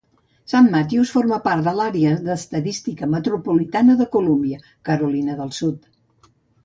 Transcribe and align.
Saint 0.51 0.69
Matthews 0.75 1.09
forma 1.17 1.37
part 1.47 1.67
de 1.67 1.73
l'àrea 1.79 2.13
d'estadística 2.29 3.09
metropolitana 3.11 3.99
de 4.01 4.09
Columbia, 4.17 4.63
Carolina 4.91 5.37
del 5.43 5.53
Sud. 5.63 5.89